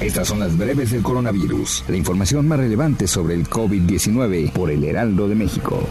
[0.00, 4.84] Estas son las breves del coronavirus, la información más relevante sobre el COVID-19 por el
[4.84, 5.82] Heraldo de México.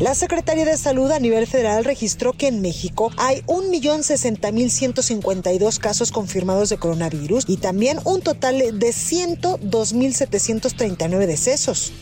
[0.00, 6.70] La Secretaría de Salud a nivel federal registró que en México hay 1.060.152 casos confirmados
[6.70, 11.92] de coronavirus y también un total de 102.739 decesos.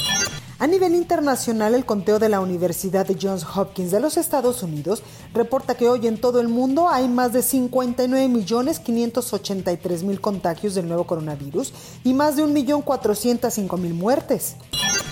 [0.63, 5.03] A nivel internacional, el conteo de la Universidad de Johns Hopkins de los Estados Unidos
[5.35, 11.75] reporta que hoy en todo el mundo hay más de 59.583.000 contagios del nuevo coronavirus
[12.05, 14.55] y más de 1.405.000 muertes.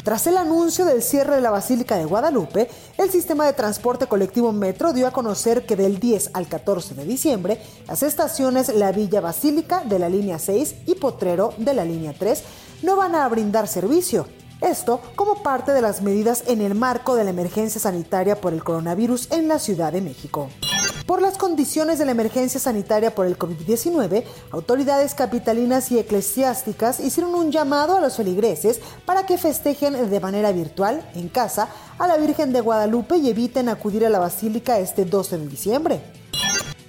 [0.04, 4.52] Tras el anuncio del cierre de la Basílica de Guadalupe, el sistema de transporte colectivo
[4.52, 9.20] Metro dio a conocer que del 10 al 14 de diciembre, las estaciones La Villa
[9.20, 12.44] Basílica de la línea 6 y Potrero de la línea 3
[12.84, 14.28] no van a brindar servicio.
[14.60, 18.62] Esto como parte de las medidas en el marco de la emergencia sanitaria por el
[18.62, 20.50] coronavirus en la Ciudad de México.
[21.06, 24.22] Por las condiciones de la emergencia sanitaria por el COVID-19,
[24.52, 30.52] autoridades capitalinas y eclesiásticas hicieron un llamado a los feligreses para que festejen de manera
[30.52, 35.04] virtual, en casa, a la Virgen de Guadalupe y eviten acudir a la Basílica este
[35.04, 36.00] 12 de diciembre.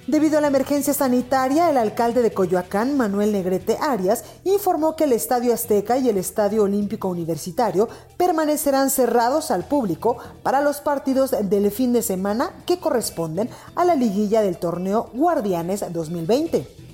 [0.08, 5.12] Debido a la emergencia sanitaria, el alcalde de Coyoacán, Manuel Negrete Arias, informó que el
[5.12, 11.70] Estadio Azteca y el Estadio Olímpico Universitario permanecerán cerrados al público para los partidos del
[11.70, 16.91] fin de semana que corresponden a la liguilla del torneo Guardianes 2020.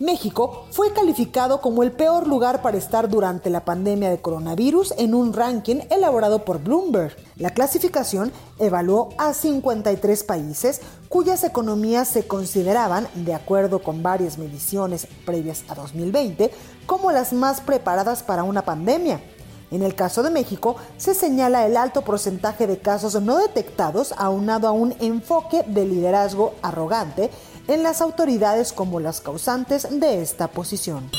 [0.00, 5.12] México fue calificado como el peor lugar para estar durante la pandemia de coronavirus en
[5.12, 7.16] un ranking elaborado por Bloomberg.
[7.34, 15.08] La clasificación evaluó a 53 países cuyas economías se consideraban, de acuerdo con varias mediciones
[15.26, 16.52] previas a 2020,
[16.86, 19.20] como las más preparadas para una pandemia.
[19.70, 24.66] En el caso de México, se señala el alto porcentaje de casos no detectados aunado
[24.68, 27.30] a un enfoque de liderazgo arrogante
[27.68, 31.10] en las autoridades como las causantes de esta posición.